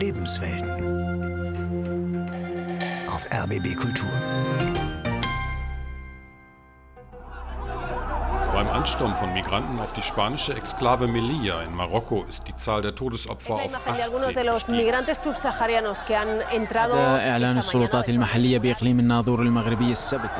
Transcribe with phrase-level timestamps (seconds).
[0.00, 0.70] Lebenswelten.
[3.08, 4.10] Auf RBB Kultur.
[8.52, 12.94] Beim Ansturm von Migranten auf die spanische Exklave Melilla in Marokko ist die Zahl der
[12.94, 13.94] Todesopfer auf 18
[16.96, 20.30] هذا إعلان السلطات المحلية بإقليم الناظور المغربي السبت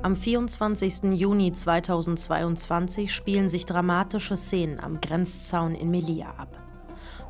[0.00, 1.18] Am 24.
[1.18, 6.56] Juni 2022 spielen sich dramatische Szenen am Grenzzaun in Melilla ab.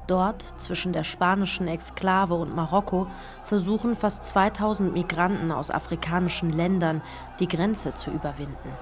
[0.07, 3.07] Dort, zwischen der spanischen Exklave und Marokko,
[3.43, 7.01] versuchen fast 2000 Migranten aus afrikanischen Ländern,
[7.41, 8.73] die Grenze zu überwinden.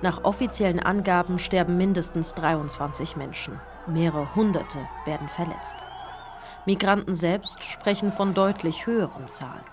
[0.00, 3.60] Nach offiziellen Angaben sterben mindestens 23 Menschen.
[3.88, 5.84] Mehrere Hunderte werden verletzt.
[6.66, 9.64] Migranten selbst sprechen von deutlich höheren Zahlen.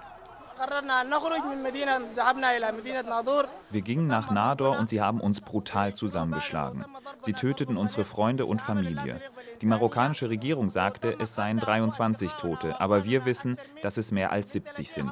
[3.72, 6.86] Wir gingen nach Nador und sie haben uns brutal zusammengeschlagen.
[7.22, 9.22] Sie töteten unsere Freunde und Familie.
[9.62, 14.52] Die marokkanische Regierung sagte, es seien 23 Tote, aber wir wissen, dass es mehr als
[14.52, 15.12] 70 sind.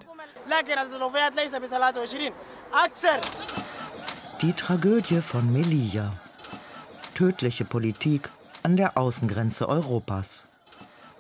[4.42, 6.14] Die Tragödie von Melilla.
[7.16, 8.30] Tödliche Politik
[8.64, 10.48] an der Außengrenze Europas.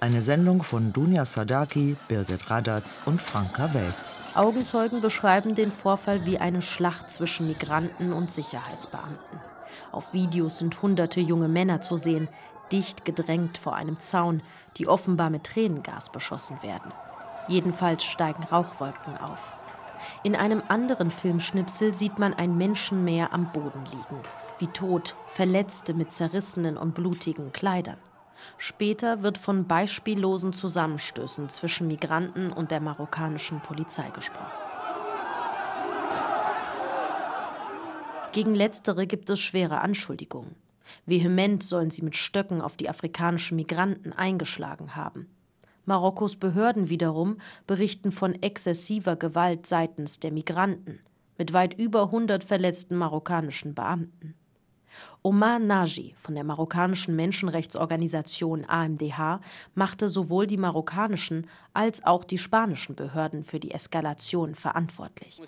[0.03, 4.19] Eine Sendung von Dunja Sadaki, Birgit Radatz und Franka Welz.
[4.35, 9.39] Augenzeugen beschreiben den Vorfall wie eine Schlacht zwischen Migranten und Sicherheitsbeamten.
[9.93, 12.27] Auf Videos sind hunderte junge Männer zu sehen,
[12.69, 14.41] dicht gedrängt vor einem Zaun,
[14.75, 16.91] die offenbar mit Tränengas beschossen werden.
[17.47, 19.55] Jedenfalls steigen Rauchwolken auf.
[20.23, 24.21] In einem anderen Filmschnipsel sieht man ein Menschenmeer am Boden liegen,
[24.59, 27.99] wie tot, Verletzte mit zerrissenen und blutigen Kleidern.
[28.57, 34.51] Später wird von beispiellosen Zusammenstößen zwischen Migranten und der marokkanischen Polizei gesprochen.
[38.31, 40.55] Gegen letztere gibt es schwere Anschuldigungen.
[41.05, 45.27] Vehement sollen sie mit Stöcken auf die afrikanischen Migranten eingeschlagen haben.
[45.85, 47.37] Marokkos Behörden wiederum
[47.67, 50.99] berichten von exzessiver Gewalt seitens der Migranten,
[51.37, 54.33] mit weit über 100 verletzten marokkanischen Beamten.
[55.21, 59.39] Omar Naji von der marokkanischen Menschenrechtsorganisation AMDH
[59.73, 65.39] machte sowohl die marokkanischen als auch die spanischen Behörden für die Eskalation verantwortlich.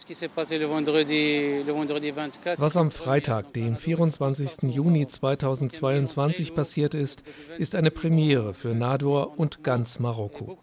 [2.58, 4.64] Was am Freitag, dem 24.
[4.74, 7.24] Juni 2022 passiert ist,
[7.58, 10.58] ist eine Premiere für Nador und ganz Marokko.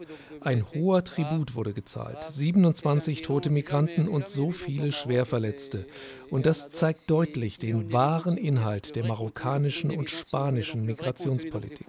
[0.44, 5.86] Ein hoher Tribut wurde gezahlt, 27 tote Migranten und so viele Schwerverletzte.
[6.30, 11.86] Und das zeigt deutlich den wahren Inhalt der marokkanischen und spanischen Migrationspolitik.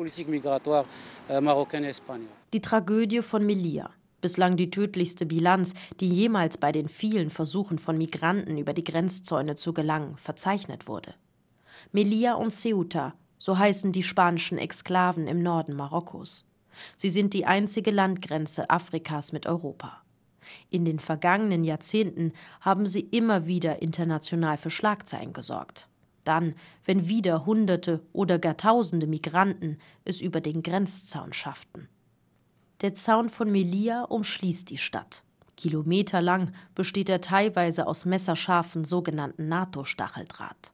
[2.54, 3.90] Die Tragödie von Melilla,
[4.22, 9.56] bislang die tödlichste Bilanz, die jemals bei den vielen Versuchen von Migranten über die Grenzzäune
[9.56, 11.16] zu gelangen, verzeichnet wurde.
[11.92, 16.46] Melilla und Ceuta, so heißen die spanischen Exklaven im Norden Marokkos.
[16.98, 20.02] Sie sind die einzige Landgrenze Afrikas mit Europa.
[20.70, 25.88] In den vergangenen Jahrzehnten haben sie immer wieder international für Schlagzeilen gesorgt.
[26.24, 31.90] Dann, wenn wieder Hunderte oder gar Tausende Migranten es über den Grenzzaun schafften.
[32.82, 35.24] Der Zaun von Melilla umschließt die Stadt.
[35.56, 40.74] Kilometerlang besteht er teilweise aus messerscharfen sogenannten NATO-Stacheldraht.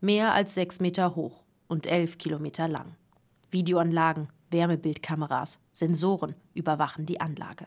[0.00, 2.96] Mehr als sechs Meter hoch und elf Kilometer lang.
[3.50, 7.66] Videoanlagen, Wärmebildkameras, Sensoren überwachen die Anlage.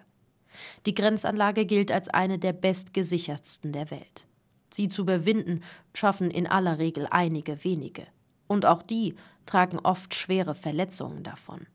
[0.85, 4.27] Die Grenzanlage gilt als eine der bestgesichertsten der Welt.
[4.73, 5.63] Sie zu überwinden,
[5.93, 8.07] schaffen in aller Regel einige wenige.
[8.47, 11.67] Und auch die tragen oft schwere Verletzungen davon.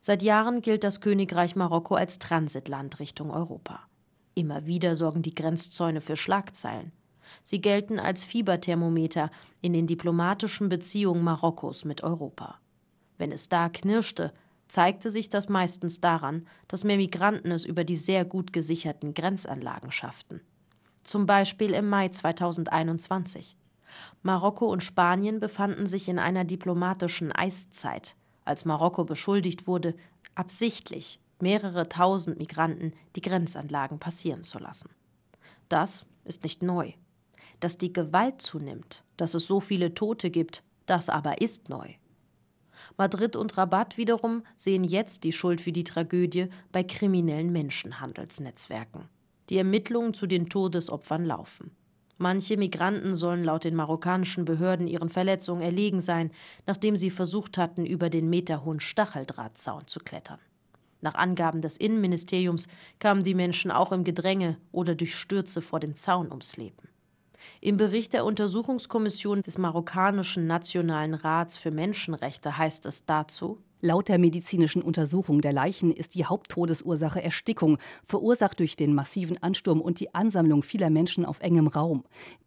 [0.00, 3.80] Seit Jahren gilt das Königreich Marokko als Transitland Richtung Europa.
[4.34, 6.92] Immer wieder sorgen die Grenzzäune für Schlagzeilen.
[7.42, 9.30] Sie gelten als Fieberthermometer
[9.60, 12.58] in den diplomatischen Beziehungen Marokkos mit Europa.
[13.18, 14.32] Wenn es da knirschte,
[14.68, 19.90] zeigte sich das meistens daran, dass mehr Migranten es über die sehr gut gesicherten Grenzanlagen
[19.92, 20.40] schafften.
[21.02, 23.56] Zum Beispiel im Mai 2021.
[24.22, 28.14] Marokko und Spanien befanden sich in einer diplomatischen Eiszeit,
[28.44, 29.94] als Marokko beschuldigt wurde,
[30.34, 34.90] absichtlich mehrere tausend Migranten die Grenzanlagen passieren zu lassen.
[35.68, 36.92] Das ist nicht neu.
[37.60, 41.94] Dass die Gewalt zunimmt, dass es so viele Tote gibt, das aber ist neu.
[42.98, 49.08] Madrid und Rabat wiederum sehen jetzt die Schuld für die Tragödie bei kriminellen Menschenhandelsnetzwerken.
[49.50, 51.70] Die Ermittlungen zu den Todesopfern laufen.
[52.18, 56.32] Manche Migranten sollen laut den marokkanischen Behörden ihren Verletzungen erlegen sein,
[56.66, 60.40] nachdem sie versucht hatten, über den meterhohen Stacheldrahtzaun zu klettern.
[61.00, 62.66] Nach Angaben des Innenministeriums
[62.98, 66.88] kamen die Menschen auch im Gedränge oder durch Stürze vor dem Zaun ums Leben.
[67.60, 74.18] Im Bericht der Untersuchungskommission des marokkanischen Nationalen Rats für Menschenrechte heißt es dazu, Laut der
[74.18, 80.12] medizinischen Untersuchung der Leichen ist die Haupttodesursache Erstickung, verursacht durch den massiven Ansturm und die
[80.16, 82.04] Ansammlung vieler Menschen auf engem Raum.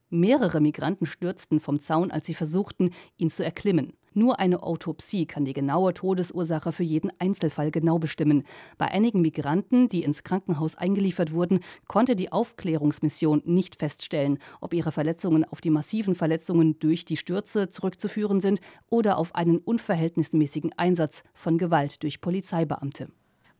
[0.09, 3.93] Mehrere Migranten stürzten vom Zaun, als sie versuchten, ihn zu erklimmen.
[4.13, 8.43] Nur eine Autopsie kann die genaue Todesursache für jeden Einzelfall genau bestimmen.
[8.77, 14.91] Bei einigen Migranten, die ins Krankenhaus eingeliefert wurden, konnte die Aufklärungsmission nicht feststellen, ob ihre
[14.91, 18.59] Verletzungen auf die massiven Verletzungen durch die Stürze zurückzuführen sind
[18.89, 23.07] oder auf einen unverhältnismäßigen Einsatz von Gewalt durch Polizeibeamte.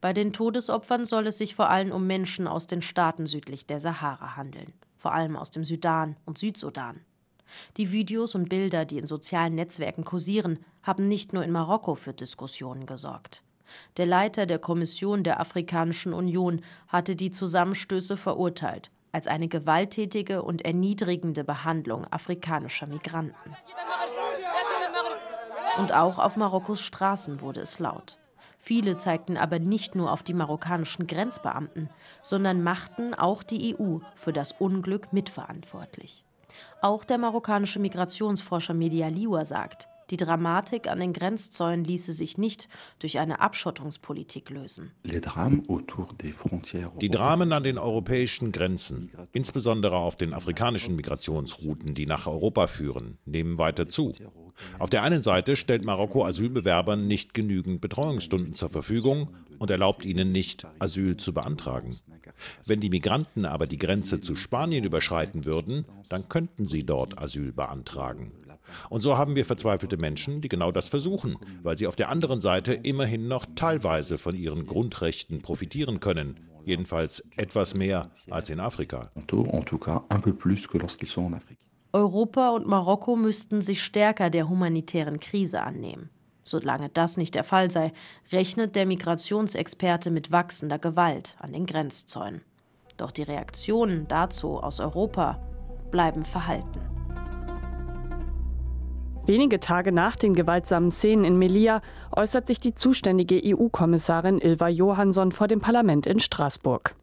[0.02, 3.80] Bei den Todesopfern soll es sich vor allem um Menschen aus den Staaten südlich der
[3.80, 7.00] Sahara handeln, vor allem aus dem Sudan und Südsudan.
[7.76, 12.12] Die Videos und Bilder, die in sozialen Netzwerken kursieren, haben nicht nur in Marokko für
[12.12, 13.42] Diskussionen gesorgt.
[13.96, 20.62] Der Leiter der Kommission der Afrikanischen Union hatte die Zusammenstöße verurteilt als eine gewalttätige und
[20.62, 23.54] erniedrigende Behandlung afrikanischer Migranten.
[25.78, 28.18] Und auch auf Marokkos Straßen wurde es laut.
[28.58, 31.90] Viele zeigten aber nicht nur auf die marokkanischen Grenzbeamten,
[32.22, 36.24] sondern machten auch die EU für das Unglück mitverantwortlich.
[36.80, 42.68] Auch der marokkanische Migrationsforscher Media Liwa sagt, die Dramatik an den Grenzzäunen ließe sich nicht
[42.98, 44.92] durch eine Abschottungspolitik lösen.
[45.04, 45.20] Die
[47.10, 53.58] Dramen an den europäischen Grenzen, insbesondere auf den afrikanischen Migrationsrouten, die nach Europa führen, nehmen
[53.58, 54.12] weiter zu.
[54.78, 59.28] Auf der einen Seite stellt Marokko Asylbewerbern nicht genügend Betreuungsstunden zur Verfügung
[59.58, 61.96] und erlaubt ihnen nicht, Asyl zu beantragen.
[62.66, 67.52] Wenn die Migranten aber die Grenze zu Spanien überschreiten würden, dann könnten sie dort Asyl
[67.52, 68.32] beantragen.
[68.90, 72.40] Und so haben wir verzweifelte Menschen, die genau das versuchen, weil sie auf der anderen
[72.40, 76.40] Seite immerhin noch teilweise von ihren Grundrechten profitieren können.
[76.64, 79.10] Jedenfalls etwas mehr als in Afrika.
[81.92, 86.08] Europa und Marokko müssten sich stärker der humanitären Krise annehmen.
[86.44, 87.92] Solange das nicht der Fall sei,
[88.32, 92.42] rechnet der Migrationsexperte mit wachsender Gewalt an den Grenzzäunen.
[92.96, 95.40] Doch die Reaktionen dazu aus Europa
[95.90, 96.91] bleiben verhalten.
[99.24, 101.80] Wenige Tage nach den gewaltsamen Szenen in Melilla
[102.14, 106.96] äußert sich die zuständige EU-Kommissarin Ilva Johansson vor dem Parlament in Straßburg.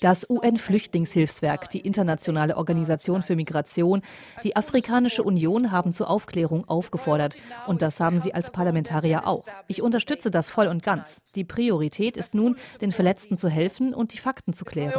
[0.00, 4.00] Das UN-Flüchtlingshilfswerk, die Internationale Organisation für Migration,
[4.42, 7.36] die Afrikanische Union haben zur Aufklärung aufgefordert.
[7.66, 9.44] Und das haben sie als Parlamentarier auch.
[9.66, 11.18] Ich unterstütze das voll und ganz.
[11.34, 14.94] Die Priorität ist nun, den Verletzten zu helfen und die Fakten zu klären.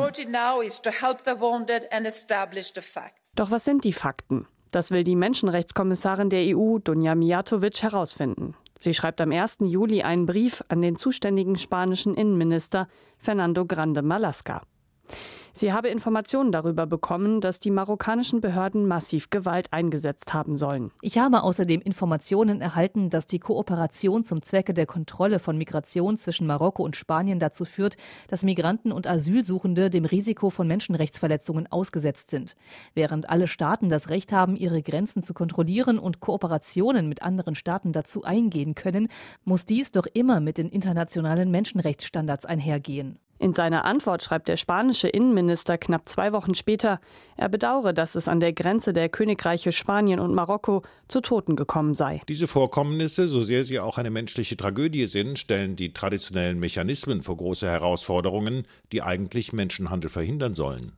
[3.35, 4.47] Doch was sind die Fakten?
[4.69, 8.55] Das will die Menschenrechtskommissarin der EU, Dunja Mijatovic, herausfinden.
[8.83, 9.57] Sie schreibt am 1.
[9.59, 12.87] Juli einen Brief an den zuständigen spanischen Innenminister
[13.19, 14.63] Fernando Grande Malasca.
[15.53, 20.91] Sie habe Informationen darüber bekommen, dass die marokkanischen Behörden massiv Gewalt eingesetzt haben sollen.
[21.01, 26.47] Ich habe außerdem Informationen erhalten, dass die Kooperation zum Zwecke der Kontrolle von Migration zwischen
[26.47, 27.97] Marokko und Spanien dazu führt,
[28.29, 32.55] dass Migranten und Asylsuchende dem Risiko von Menschenrechtsverletzungen ausgesetzt sind.
[32.93, 37.91] Während alle Staaten das Recht haben, ihre Grenzen zu kontrollieren und Kooperationen mit anderen Staaten
[37.91, 39.09] dazu eingehen können,
[39.43, 43.19] muss dies doch immer mit den internationalen Menschenrechtsstandards einhergehen.
[43.41, 47.01] In seiner Antwort schreibt der spanische Innenminister knapp zwei Wochen später,
[47.37, 51.95] er bedauere, dass es an der Grenze der Königreiche Spanien und Marokko zu Toten gekommen
[51.95, 52.21] sei.
[52.29, 57.37] Diese Vorkommnisse, so sehr sie auch eine menschliche Tragödie sind, stellen die traditionellen Mechanismen vor
[57.37, 60.91] große Herausforderungen, die eigentlich Menschenhandel verhindern sollen.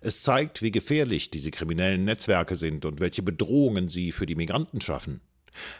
[0.00, 4.80] Es zeigt, wie gefährlich diese kriminellen Netzwerke sind und welche Bedrohungen sie für die Migranten
[4.80, 5.20] schaffen.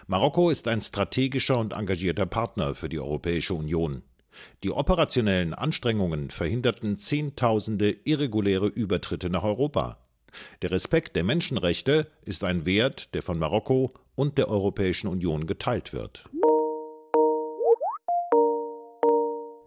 [0.06, 4.04] Marokko ist ein strategischer und engagierter Partner für die Europäische Union.
[4.62, 9.98] Die operationellen Anstrengungen verhinderten Zehntausende irreguläre Übertritte nach Europa.
[10.62, 15.92] Der Respekt der Menschenrechte ist ein Wert, der von Marokko und der Europäischen Union geteilt
[15.92, 16.28] wird.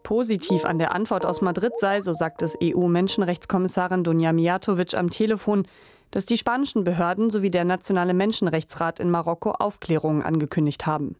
[0.03, 5.67] Positiv an der Antwort aus Madrid sei, so sagt es EU-Menschenrechtskommissarin Dunja Mijatovic am Telefon,
[6.09, 11.15] dass die spanischen Behörden sowie der Nationale Menschenrechtsrat in Marokko Aufklärungen angekündigt haben.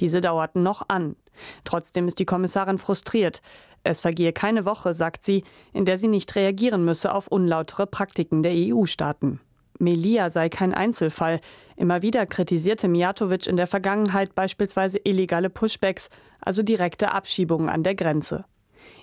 [0.00, 1.16] Diese dauerten noch an.
[1.64, 3.42] Trotzdem ist die Kommissarin frustriert.
[3.82, 8.42] Es vergehe keine Woche, sagt sie, in der sie nicht reagieren müsse auf unlautere Praktiken
[8.42, 9.40] der EU-Staaten.
[9.78, 11.40] Melia sei kein Einzelfall.
[11.76, 17.94] Immer wieder kritisierte Mijatovic in der Vergangenheit beispielsweise illegale Pushbacks, also direkte Abschiebungen an der
[17.94, 18.44] Grenze.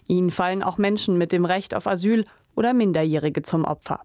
[0.06, 2.26] Ihnen fallen auch Menschen mit dem Recht auf Asyl
[2.58, 4.02] oder Minderjährige zum Opfer.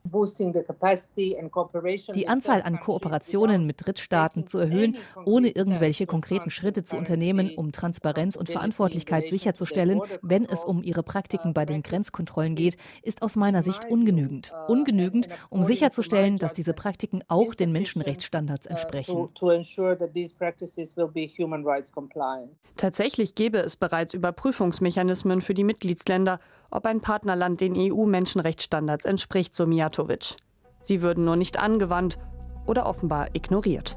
[2.15, 7.73] Die Anzahl an Kooperationen mit Drittstaaten zu erhöhen, ohne irgendwelche konkreten Schritte zu unternehmen, um
[7.73, 13.37] Transparenz und Verantwortlichkeit sicherzustellen, wenn es um ihre Praktiken bei den Grenzkontrollen geht, ist aus
[13.37, 14.53] meiner Sicht ungenügend.
[14.69, 19.31] Ungenügend, um sicherzustellen, dass diese Praktiken auch den Menschenrechtsstandards entsprechen.
[22.77, 26.39] Tatsächlich gäbe es bereits Überprüfungsmechanismen für die Mitgliedsländer,
[26.73, 30.35] ob ein Partnerland den EU-Menschenrechtsstandards entspricht, so Mijatovic.
[30.81, 32.19] Sie würden nur nicht angewandt
[32.67, 33.97] oder offenbar ignoriert.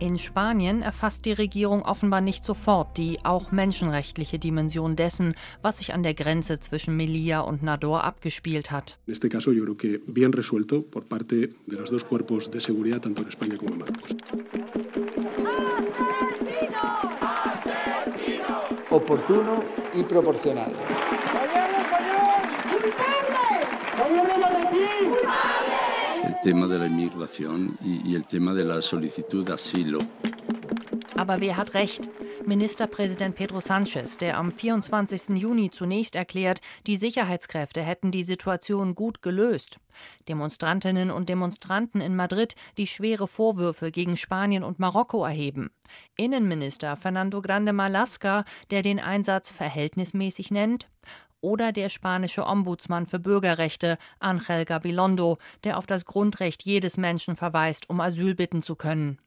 [0.00, 5.94] In Spanien erfasst die Regierung offenbar nicht sofort die auch menschenrechtliche Dimension dessen, was sich
[5.94, 8.98] an der Grenze zwischen Melilla und Nador abgespielt hat.
[9.06, 9.14] In
[18.94, 19.60] Oportuno
[19.92, 20.72] y proporcional.
[26.24, 29.98] El tema de la inmigración y, y el tema de la solicitud de asilo.
[31.16, 32.08] Aber wer hat recht?
[32.44, 35.36] Ministerpräsident Pedro Sanchez, der am 24.
[35.36, 39.78] Juni zunächst erklärt, die Sicherheitskräfte hätten die Situation gut gelöst.
[40.28, 45.70] Demonstrantinnen und Demonstranten in Madrid, die schwere Vorwürfe gegen Spanien und Marokko erheben.
[46.16, 50.88] Innenminister Fernando Grande Malasca, der den Einsatz verhältnismäßig nennt
[51.44, 57.90] oder der spanische Ombudsmann für Bürgerrechte Angel Gabilondo, der auf das Grundrecht jedes Menschen verweist,
[57.90, 59.18] um Asyl bitten zu können.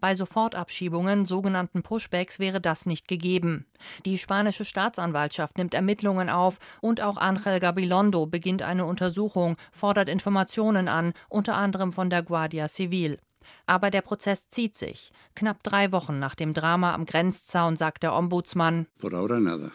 [0.00, 3.66] Bei Sofortabschiebungen, sogenannten Pushbacks, wäre das nicht gegeben.
[4.04, 10.88] Die spanische Staatsanwaltschaft nimmt Ermittlungen auf und auch Angel Gabilondo beginnt eine Untersuchung, fordert Informationen
[10.88, 13.18] an, unter anderem von der Guardia Civil.
[13.66, 15.10] Aber der Prozess zieht sich.
[15.34, 19.70] Knapp drei Wochen nach dem Drama am Grenzzaun sagt der Ombudsmann: Por ahora nada.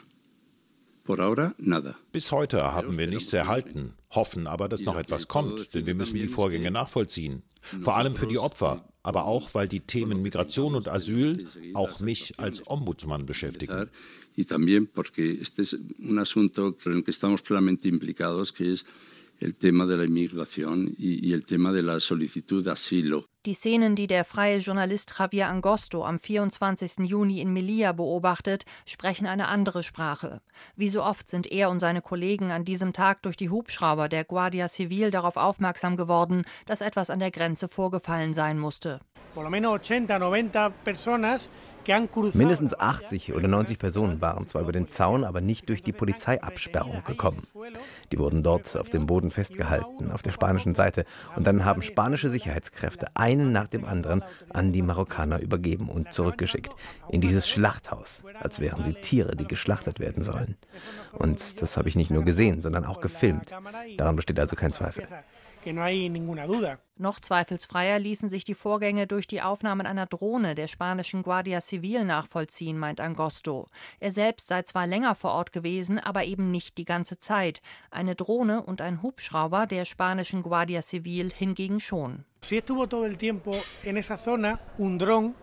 [2.11, 6.15] Bis heute haben wir nichts erhalten, hoffen aber, dass noch etwas kommt, denn wir müssen
[6.15, 7.43] die Vorgänge nachvollziehen.
[7.81, 12.39] Vor allem für die Opfer, aber auch, weil die Themen Migration und Asyl auch mich
[12.39, 13.89] als Ombudsmann beschäftigen.
[14.35, 18.83] Y también porque este es un asunto en el que estamos plenamente implicados, que es
[19.43, 23.25] el tema de la inmigración y, y el tema de la solicitud de asilo.
[23.45, 27.05] Die Szenen, die der freie Journalist Javier Angosto am 24.
[27.05, 30.39] Juni in Melilla beobachtet, sprechen eine andere Sprache.
[30.77, 34.23] Wie so oft sind er und seine Kollegen an diesem Tag durch die Hubschrauber der
[34.23, 39.01] Guardia Civil darauf aufmerksam geworden, dass etwas an der Grenze vorgefallen sein musste.
[39.33, 41.49] Por lo menos 80, 90 personas
[42.33, 47.03] Mindestens 80 oder 90 Personen waren zwar über den Zaun, aber nicht durch die Polizeiabsperrung
[47.03, 47.43] gekommen.
[48.11, 51.05] Die wurden dort auf dem Boden festgehalten, auf der spanischen Seite.
[51.35, 56.73] Und dann haben spanische Sicherheitskräfte einen nach dem anderen an die Marokkaner übergeben und zurückgeschickt.
[57.09, 60.57] In dieses Schlachthaus, als wären sie Tiere, die geschlachtet werden sollen.
[61.11, 63.51] Und das habe ich nicht nur gesehen, sondern auch gefilmt.
[63.97, 65.07] Daran besteht also kein Zweifel.
[66.97, 72.05] Noch zweifelsfreier ließen sich die Vorgänge durch die Aufnahmen einer Drohne der spanischen Guardia Civil
[72.05, 73.67] nachvollziehen, meint Angosto.
[73.99, 77.61] Er selbst sei zwar länger vor Ort gewesen, aber eben nicht die ganze Zeit.
[77.91, 82.25] Eine Drohne und ein Hubschrauber der spanischen Guardia Civil hingegen schon.
[82.41, 85.33] Sí estuvo todo el tiempo en esa zona un dron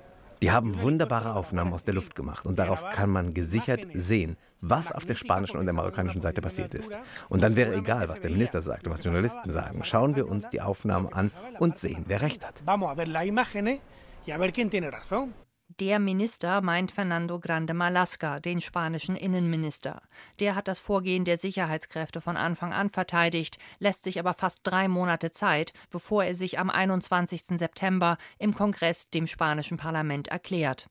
[0.43, 4.93] die haben wunderbare Aufnahmen aus der Luft gemacht und darauf kann man gesichert sehen, was
[4.93, 6.99] auf der spanischen und der marokkanischen Seite passiert ist.
[7.29, 9.85] Und dann wäre egal, was der Minister sagt und was Journalisten sagen.
[9.85, 12.63] Schauen wir uns die Aufnahmen an und sehen, wer recht hat.
[15.81, 20.03] Der Minister meint Fernando Grande Malasca, den spanischen Innenminister.
[20.39, 24.89] Der hat das Vorgehen der Sicherheitskräfte von Anfang an verteidigt, lässt sich aber fast drei
[24.89, 27.59] Monate Zeit, bevor er sich am 21.
[27.59, 30.91] September im Kongress dem spanischen Parlament erklärt.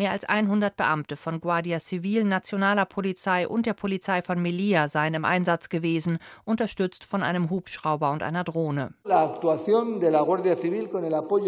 [0.00, 5.12] Mehr als 100 Beamte von Guardia Civil, nationaler Polizei und der Polizei von Melilla seien
[5.12, 6.16] im Einsatz gewesen,
[6.46, 8.94] unterstützt von einem Hubschrauber und einer Drohne.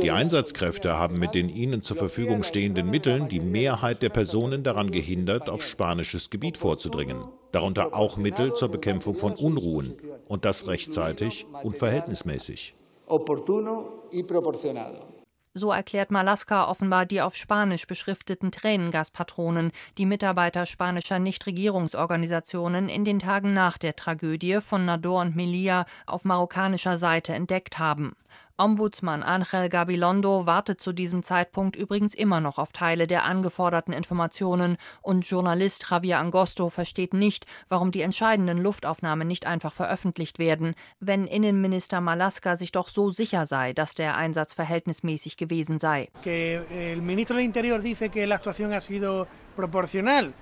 [0.02, 4.90] Die Einsatzkräfte haben mit den ihnen zur Verfügung stehenden Mitteln die Mehrheit der Personen daran
[4.90, 7.24] gehindert, auf spanisches Gebiet vorzudringen.
[7.52, 9.96] Darunter auch Mittel zur Bekämpfung von Unruhen.
[10.28, 12.74] Und das rechtzeitig und verhältnismäßig.
[13.06, 15.11] Oportuno y proporcionado.
[15.54, 23.18] So erklärt Malaska offenbar die auf Spanisch beschrifteten Tränengaspatronen, die Mitarbeiter spanischer Nichtregierungsorganisationen in den
[23.18, 28.16] Tagen nach der Tragödie von Nador und Melilla auf marokkanischer Seite entdeckt haben.
[28.62, 34.76] Ombudsmann Angel Gabilondo wartet zu diesem Zeitpunkt übrigens immer noch auf Teile der angeforderten Informationen
[35.00, 41.26] und Journalist Javier Angosto versteht nicht, warum die entscheidenden Luftaufnahmen nicht einfach veröffentlicht werden, wenn
[41.26, 46.08] Innenminister Malaska sich doch so sicher sei, dass der Einsatz verhältnismäßig gewesen sei.
[46.22, 49.26] Que el ministro del Interior dice que la actuación ha sido
[49.56, 50.32] proporcional.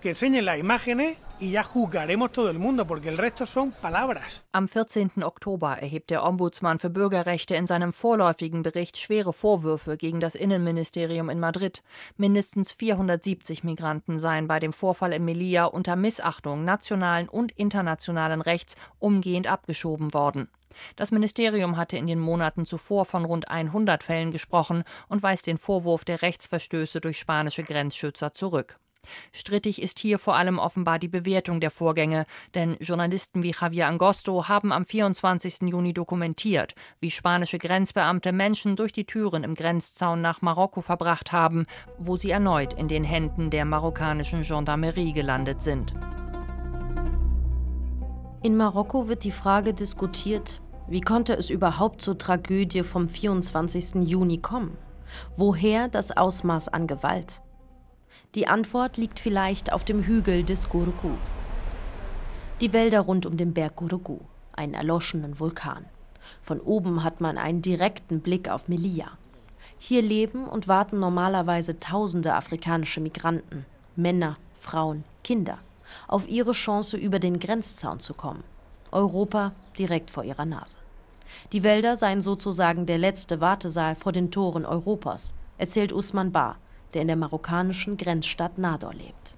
[0.00, 4.44] Que enseñen las imágenes y ya juzgaremos todo el mundo, porque el resto son palabras.
[4.52, 5.22] Am 14.
[5.22, 11.30] Oktober erhebt der Ombudsmann für Bürgerrechte in seinem vorläufigen Bericht schwere Vorwürfe gegen das Innenministerium
[11.30, 11.82] in Madrid.
[12.16, 18.76] Mindestens 470 Migranten seien bei dem Vorfall in Melilla unter Missachtung nationalen und internationalen Rechts
[18.98, 20.48] umgehend abgeschoben worden.
[20.96, 25.58] Das Ministerium hatte in den Monaten zuvor von rund 100 Fällen gesprochen und weist den
[25.58, 28.78] Vorwurf der Rechtsverstöße durch spanische Grenzschützer zurück.
[29.32, 34.48] Strittig ist hier vor allem offenbar die Bewertung der Vorgänge, denn Journalisten wie Javier Angosto
[34.48, 35.62] haben am 24.
[35.62, 41.66] Juni dokumentiert, wie spanische Grenzbeamte Menschen durch die Türen im Grenzzaun nach Marokko verbracht haben,
[41.98, 45.94] wo sie erneut in den Händen der marokkanischen Gendarmerie gelandet sind.
[48.42, 54.08] In Marokko wird die Frage diskutiert, wie konnte es überhaupt zur Tragödie vom 24.
[54.08, 54.76] Juni kommen?
[55.36, 57.42] Woher das Ausmaß an Gewalt?
[58.36, 61.10] Die Antwort liegt vielleicht auf dem Hügel des Gurgu.
[62.60, 64.20] Die Wälder rund um den Berg Gurgu,
[64.52, 65.84] einen erloschenen Vulkan.
[66.40, 69.18] Von oben hat man einen direkten Blick auf Melilla.
[69.80, 75.58] Hier leben und warten normalerweise tausende afrikanische Migranten, Männer, Frauen, Kinder,
[76.06, 78.44] auf ihre Chance, über den Grenzzaun zu kommen.
[78.92, 80.78] Europa direkt vor ihrer Nase.
[81.52, 86.58] Die Wälder seien sozusagen der letzte Wartesaal vor den Toren Europas, erzählt Usman Bar,
[86.94, 89.34] der in der marokkanischen Grenzstadt Nador lebt.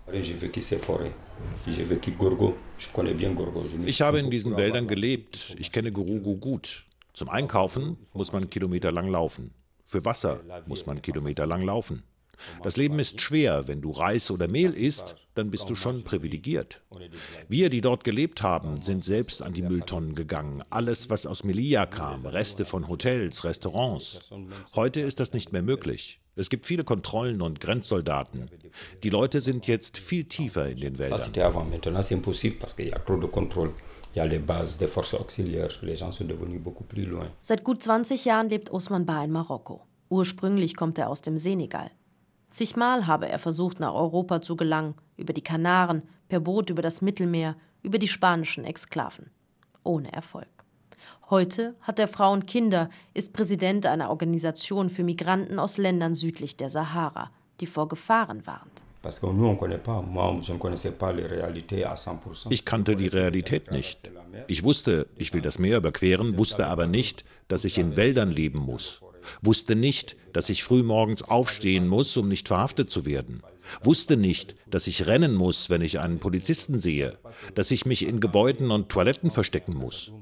[3.87, 5.57] Ich habe in diesen Wäldern gelebt.
[5.59, 6.85] Ich kenne Gurugu gut.
[7.15, 9.53] Zum Einkaufen muss man kilometerlang laufen.
[9.85, 12.03] Für Wasser muss man kilometerlang laufen.
[12.63, 13.69] Das Leben ist schwer.
[13.69, 16.83] Wenn du Reis oder Mehl isst, dann bist du schon privilegiert.
[17.49, 20.63] Wir, die dort gelebt haben, sind selbst an die Mülltonnen gegangen.
[20.71, 24.31] Alles, was aus Melilla kam, Reste von Hotels, Restaurants.
[24.75, 26.22] Heute ist das nicht mehr möglich.
[26.35, 28.49] Es gibt viele Kontrollen und Grenzsoldaten.
[29.03, 31.19] Die Leute sind jetzt viel tiefer in den Wäldern.
[37.43, 39.87] Seit gut 20 Jahren lebt Osman Ba in Marokko.
[40.09, 41.91] Ursprünglich kommt er aus dem Senegal.
[42.51, 47.01] Zigmal habe er versucht, nach Europa zu gelangen, über die Kanaren, per Boot über das
[47.01, 49.31] Mittelmeer, über die spanischen Exklaven.
[49.85, 50.62] Ohne Erfolg.
[51.31, 56.57] Heute hat er Frau und Kinder, ist Präsident einer Organisation für Migranten aus Ländern südlich
[56.57, 58.83] der Sahara, die vor Gefahren warnt.
[62.51, 64.11] Ich kannte die Realität nicht.
[64.47, 68.61] Ich wusste, ich will das Meer überqueren, wusste aber nicht, dass ich in Wäldern leben
[68.61, 69.01] muss.
[69.41, 73.43] Wusste nicht, dass ich frühmorgens aufstehen muss, um nicht verhaftet zu werden.
[73.83, 77.19] Wusste nicht, dass ich rennen muss, wenn ich einen Polizisten sehe,
[77.55, 80.13] dass ich mich in Gebäuden und Toiletten verstecken muss.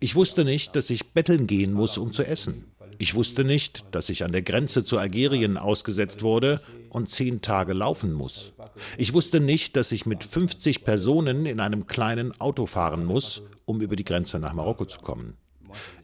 [0.00, 2.64] Ich wusste nicht, dass ich betteln gehen muss, um zu essen.
[2.98, 7.72] Ich wusste nicht, dass ich an der Grenze zu Algerien ausgesetzt wurde und zehn Tage
[7.72, 8.52] laufen muss.
[8.98, 13.80] Ich wusste nicht, dass ich mit 50 Personen in einem kleinen Auto fahren muss, um
[13.80, 15.36] über die Grenze nach Marokko zu kommen.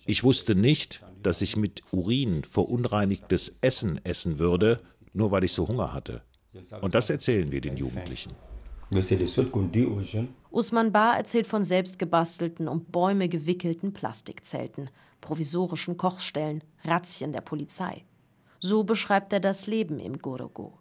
[0.05, 4.81] Ich wusste nicht, dass ich mit Urin verunreinigtes Essen essen würde,
[5.13, 6.23] nur weil ich so Hunger hatte.
[6.81, 8.33] Und das erzählen wir den Jugendlichen.
[10.51, 18.05] Usman Bar erzählt von selbstgebastelten und Bäume gewickelten Plastikzelten, provisorischen Kochstellen, Razzien der Polizei.
[18.59, 20.79] So beschreibt er das Leben im Gorogo.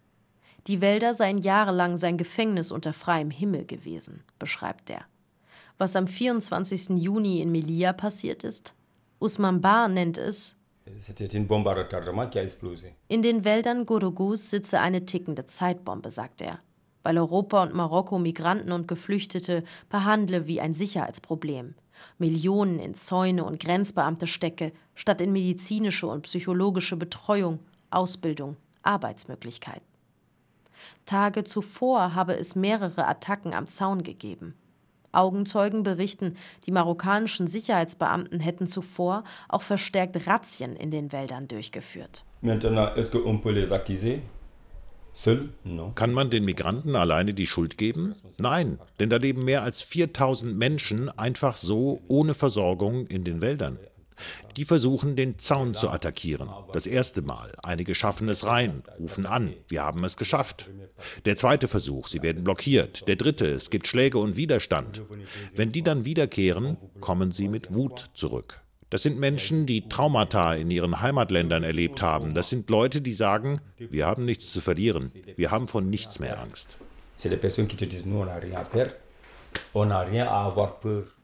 [0.68, 5.06] Die Wälder seien jahrelang sein Gefängnis unter freiem Himmel gewesen, beschreibt er.
[5.78, 6.90] Was am 24.
[6.98, 8.74] Juni in Melilla passiert ist,
[9.20, 10.56] Usman Bar nennt es
[13.08, 16.60] in den Wäldern Gorogus sitze eine tickende Zeitbombe, sagt er
[17.10, 21.74] weil Europa und Marokko Migranten und Geflüchtete behandle wie ein Sicherheitsproblem,
[22.20, 27.58] Millionen in Zäune und Grenzbeamte stecke, statt in medizinische und psychologische Betreuung,
[27.90, 29.88] Ausbildung, Arbeitsmöglichkeiten.
[31.08, 34.54] Tage zuvor habe es mehrere Attacken am Zaun gegeben.
[35.12, 42.24] Augenzeugen berichten, die marokkanischen Sicherheitsbeamten hätten zuvor auch verstärkt Razzien in den Wäldern durchgeführt.
[42.42, 44.22] Maintenant, est-ce qu'on peut les accuser
[45.96, 48.14] kann man den Migranten alleine die Schuld geben?
[48.40, 53.80] Nein, denn da leben mehr als 4000 Menschen einfach so ohne Versorgung in den Wäldern.
[54.58, 56.50] Die versuchen, den Zaun zu attackieren.
[56.74, 57.52] Das erste Mal.
[57.64, 60.70] Einige schaffen es rein, rufen an, wir haben es geschafft.
[61.26, 63.08] Der zweite Versuch, sie werden blockiert.
[63.08, 65.02] Der dritte, es gibt Schläge und Widerstand.
[65.56, 68.62] Wenn die dann wiederkehren, kommen sie mit Wut zurück.
[68.90, 72.34] Das sind Menschen, die Traumata in ihren Heimatländern erlebt haben.
[72.34, 75.12] Das sind Leute, die sagen, wir haben nichts zu verlieren.
[75.36, 76.80] Wir haben von nichts mehr Angst.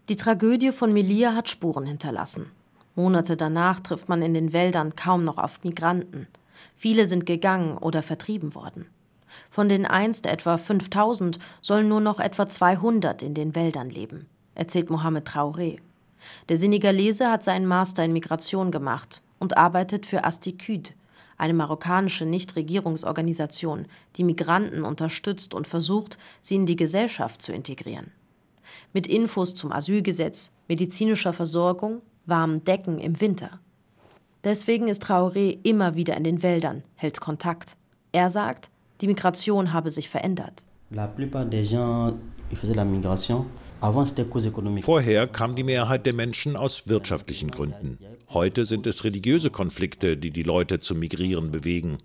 [0.09, 2.51] Die Tragödie von Melilla hat Spuren hinterlassen.
[2.93, 6.27] Monate danach trifft man in den Wäldern kaum noch auf Migranten.
[6.75, 8.85] Viele sind gegangen oder vertrieben worden.
[9.49, 14.89] Von den einst etwa 5000 sollen nur noch etwa 200 in den Wäldern leben, erzählt
[14.89, 15.79] Mohamed Traoré.
[16.49, 20.93] Der Senegalese hat seinen Master in Migration gemacht und arbeitet für Asticud,
[21.37, 28.11] eine marokkanische Nichtregierungsorganisation, die Migranten unterstützt und versucht, sie in die Gesellschaft zu integrieren.
[28.93, 33.59] Mit Infos zum Asylgesetz, medizinischer Versorgung, warmen Decken im Winter.
[34.43, 37.75] Deswegen ist Traoré immer wieder in den Wäldern, hält Kontakt.
[38.11, 38.69] Er sagt,
[39.01, 40.63] die Migration habe sich verändert.
[40.91, 42.13] La plupart des gens,
[42.51, 43.47] ils faisaient la migration
[44.81, 47.97] Vorher kam die Mehrheit der Menschen aus wirtschaftlichen Gründen.
[48.29, 51.97] Heute sind es religiöse Konflikte, die die Leute zum Migrieren bewegen.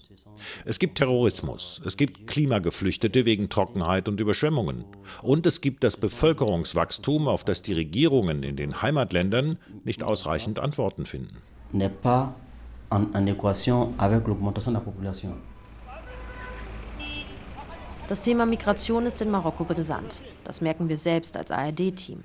[0.64, 4.85] Es gibt Terrorismus, es gibt Klimageflüchtete wegen Trockenheit und Überschwemmungen.
[5.23, 11.05] Und es gibt das Bevölkerungswachstum, auf das die Regierungen in den Heimatländern nicht ausreichend Antworten
[11.05, 11.37] finden.
[18.09, 20.19] Das Thema Migration ist in Marokko brisant.
[20.50, 22.24] Das merken wir selbst als ARD-Team.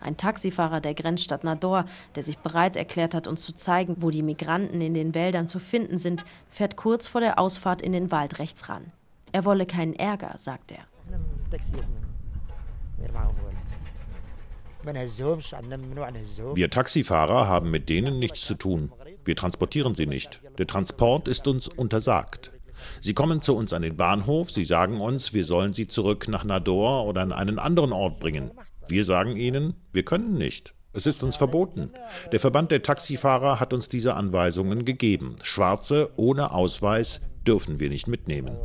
[0.00, 1.84] Ein Taxifahrer der Grenzstadt Nador,
[2.16, 5.60] der sich bereit erklärt hat, uns zu zeigen, wo die Migranten in den Wäldern zu
[5.60, 8.90] finden sind, fährt kurz vor der Ausfahrt in den Wald rechts ran.
[9.30, 10.80] Er wolle keinen Ärger, sagt er.
[16.54, 18.90] Wir Taxifahrer haben mit denen nichts zu tun.
[19.24, 20.40] Wir transportieren sie nicht.
[20.58, 22.50] Der Transport ist uns untersagt.
[23.00, 26.44] Sie kommen zu uns an den Bahnhof, sie sagen uns, wir sollen sie zurück nach
[26.44, 28.50] Nador oder an einen anderen Ort bringen.
[28.88, 30.74] Wir sagen ihnen, wir können nicht.
[30.92, 31.90] Es ist uns verboten.
[32.32, 35.36] Der Verband der Taxifahrer hat uns diese Anweisungen gegeben.
[35.42, 38.56] Schwarze ohne Ausweis dürfen wir nicht mitnehmen.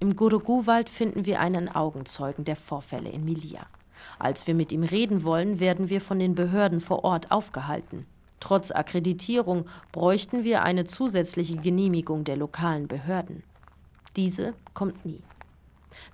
[0.00, 3.66] Im Gurugu-Wald finden wir einen Augenzeugen der Vorfälle in Milia.
[4.18, 8.06] Als wir mit ihm reden wollen, werden wir von den Behörden vor Ort aufgehalten.
[8.42, 13.44] Trotz Akkreditierung bräuchten wir eine zusätzliche Genehmigung der lokalen Behörden.
[14.16, 15.22] Diese kommt nie.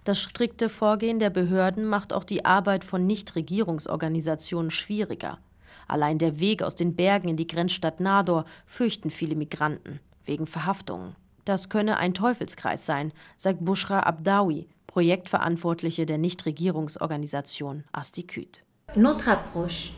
[0.04, 5.38] Das strikte Vorgehen der Behörden macht auch die Arbeit von Nichtregierungsorganisationen schwieriger.
[5.86, 11.16] Allein der Weg aus den Bergen in die Grenzstadt Nador fürchten viele Migranten wegen Verhaftungen.
[11.46, 18.64] Das könne ein Teufelskreis sein, sagt Bushra Abdawi, Projektverantwortliche der Nichtregierungsorganisation Astiküt.
[18.94, 19.92] Notre approche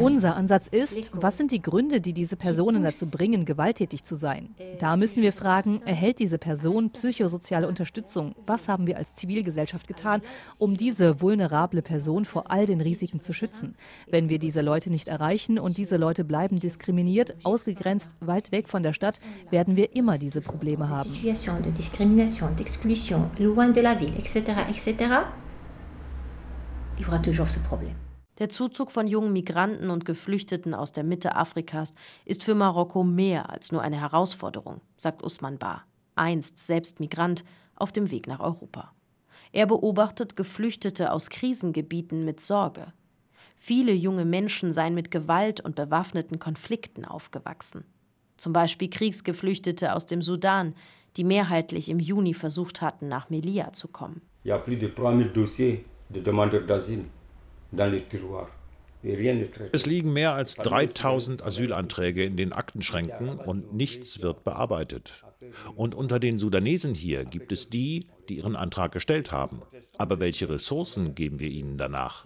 [0.00, 4.54] unser Ansatz ist, was sind die Gründe, die diese Personen dazu bringen, gewalttätig zu sein?
[4.78, 8.34] Da müssen wir fragen, erhält diese Person psychosoziale Unterstützung?
[8.46, 10.22] Was haben wir als Zivilgesellschaft getan,
[10.58, 13.76] um diese vulnerable Person vor all den Risiken zu schützen?
[14.08, 18.82] Wenn wir diese Leute nicht erreichen und diese Leute bleiben diskriminiert, ausgegrenzt, weit weg von
[18.82, 21.12] der Stadt, werden wir immer diese Probleme haben.
[26.98, 27.96] Il y aura toujours ce problème.
[28.38, 33.50] Der Zuzug von jungen Migranten und Geflüchteten aus der Mitte Afrikas ist für Marokko mehr
[33.50, 35.84] als nur eine Herausforderung, sagt Usman Bar,
[36.16, 37.44] einst selbst Migrant
[37.76, 38.92] auf dem Weg nach Europa.
[39.52, 42.92] Er beobachtet Geflüchtete aus Krisengebieten mit Sorge.
[43.54, 47.84] Viele junge Menschen seien mit Gewalt und bewaffneten Konflikten aufgewachsen.
[48.38, 50.74] Zum Beispiel Kriegsgeflüchtete aus dem Sudan,
[51.16, 54.22] die mehrheitlich im Juni versucht hatten, nach Melia zu kommen.
[54.44, 55.78] Il y a plus de 3000 dossiers
[56.12, 57.04] de demandeurs d'asile
[57.72, 58.48] dans les tiroirs.
[59.72, 65.24] Es liegen mehr als 3000 Asylanträge in den Aktenschränken und nichts wird bearbeitet.
[65.74, 69.62] Und unter den Sudanesen hier gibt es die, die ihren Antrag gestellt haben.
[69.98, 72.24] Aber welche Ressourcen geben wir ihnen danach?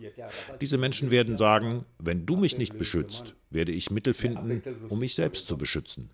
[0.61, 5.15] Diese Menschen werden sagen, wenn du mich nicht beschützt, werde ich Mittel finden, um mich
[5.15, 6.11] selbst zu beschützen.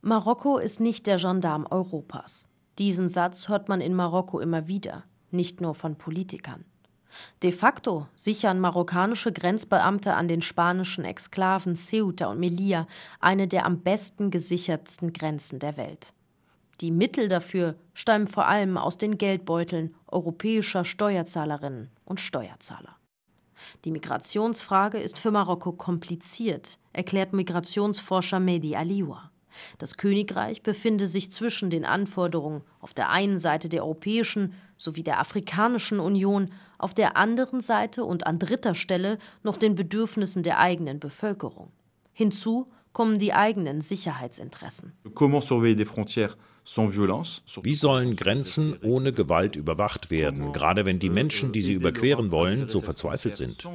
[0.00, 2.48] Marokko ist nicht der Gendarm Europas.
[2.78, 6.64] Diesen Satz hört man in Marokko immer wieder, nicht nur von Politikern.
[7.42, 12.88] De facto sichern marokkanische Grenzbeamte an den spanischen Exklaven Ceuta und Melilla
[13.20, 16.12] eine der am besten gesichertsten Grenzen der Welt.
[16.80, 22.96] Die Mittel dafür stammen vor allem aus den Geldbeuteln europäischer Steuerzahlerinnen und Steuerzahler.
[23.84, 29.30] Die Migrationsfrage ist für Marokko kompliziert, erklärt Migrationsforscher Mehdi Aliwa.
[29.78, 35.20] Das Königreich befinde sich zwischen den Anforderungen auf der einen Seite der Europäischen sowie der
[35.20, 41.00] Afrikanischen Union, auf der anderen Seite und an dritter Stelle noch den Bedürfnissen der eigenen
[41.00, 41.72] Bevölkerung.
[42.12, 44.92] Hinzu kommen die eigenen Sicherheitsinteressen.
[45.14, 51.52] Comment surveiller des frontières Wie sollen Grenzen ohne Gewalt überwacht werden, gerade wenn die Menschen,
[51.52, 53.68] die sie überqueren wollen, so verzweifelt sind?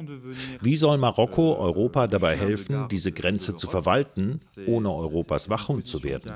[0.60, 6.32] Wie soll Marokko Europa dabei helfen, diese Grenze zu verwalten, ohne Europas Wachhund zu werden?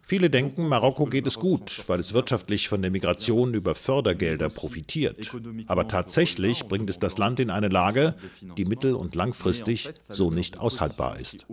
[0.00, 5.34] Viele denken, Marokko geht es gut, weil es wirtschaftlich von der Migration über Fördergelder profitiert.
[5.66, 10.60] Aber tatsächlich bringt es das Land in eine Lage, die mittel- und langfristig so nicht
[10.60, 11.46] aushaltbar ist.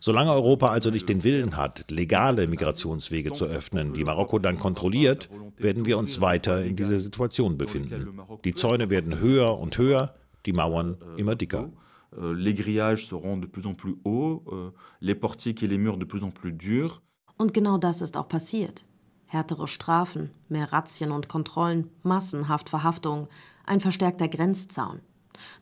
[0.00, 4.58] Solange Europa also nicht den Willen hat, legale Migrationswege zu öffnen, öffnen, die Marokko dann
[4.58, 8.20] kontrolliert, werden wir uns weiter in dieser Situation befinden.
[8.44, 10.14] Die Zäune werden höher und höher,
[10.46, 11.70] die Mauern immer dicker.
[12.16, 16.22] Les grillages seront de plus en plus hauts, les portiques et les murs de plus
[16.22, 17.02] en plus durs.
[17.36, 18.84] Und genau das ist auch passiert.
[19.26, 23.28] Härtere Strafen, mehr Razzien und Kontrollen, massenhaft Verhaftungen,
[23.66, 25.00] ein verstärkter Grenzzaun.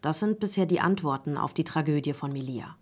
[0.01, 2.77] Das sind bisher die Antworten auf die Tragödie von Melilla.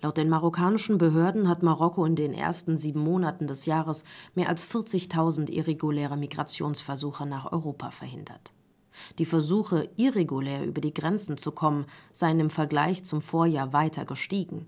[0.00, 4.68] Laut den marokkanischen Behörden hat Marokko in den ersten sieben Monaten des Jahres mehr als
[4.68, 8.52] 40.000 irreguläre Migrationsversuche nach Europa verhindert.
[9.18, 14.66] Die Versuche, irregulär über die Grenzen zu kommen, seien im Vergleich zum Vorjahr weiter gestiegen.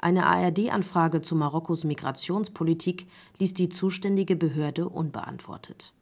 [0.00, 3.06] Eine ARD-Anfrage zu Marokkos Migrationspolitik
[3.38, 5.94] ließ die zuständige Behörde unbeantwortet.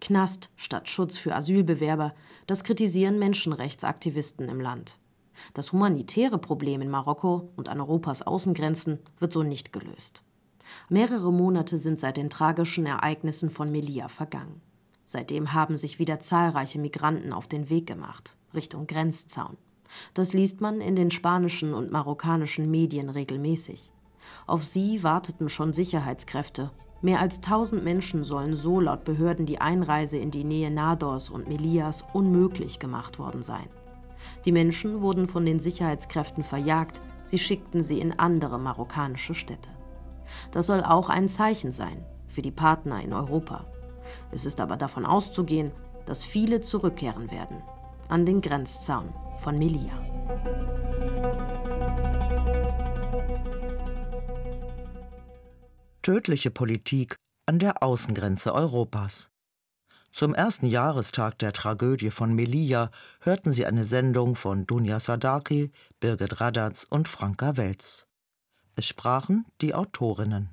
[0.00, 2.14] Knast statt Schutz für Asylbewerber,
[2.46, 4.98] das kritisieren Menschenrechtsaktivisten im Land.
[5.52, 10.22] Das humanitäre Problem in Marokko und an Europas Außengrenzen wird so nicht gelöst.
[10.88, 14.60] Mehrere Monate sind seit den tragischen Ereignissen von Melilla vergangen.
[15.04, 19.56] Seitdem haben sich wieder zahlreiche Migranten auf den Weg gemacht, Richtung Grenzzaun.
[20.14, 23.90] Das liest man in den spanischen und marokkanischen Medien regelmäßig.
[24.46, 26.70] Auf sie warteten schon Sicherheitskräfte.
[27.02, 31.48] Mehr als 1000 Menschen sollen so laut Behörden die Einreise in die Nähe Nadors und
[31.48, 33.68] Melillas unmöglich gemacht worden sein.
[34.44, 39.70] Die Menschen wurden von den Sicherheitskräften verjagt, sie schickten sie in andere marokkanische Städte.
[40.50, 43.66] Das soll auch ein Zeichen sein für die Partner in Europa.
[44.30, 45.72] Es ist aber davon auszugehen,
[46.06, 47.62] dass viele zurückkehren werden
[48.08, 49.98] an den Grenzzaun von Melilla.
[56.02, 59.30] Tödliche Politik an der Außengrenze Europas.
[60.14, 66.40] Zum ersten Jahrestag der Tragödie von Melilla hörten Sie eine Sendung von Dunja Sadaki, Birgit
[66.40, 68.06] Radatz und Franka Welz.
[68.76, 70.50] Es sprachen die Autorinnen.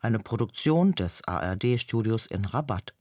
[0.00, 2.92] Eine Produktion des ARD-Studios in Rabat.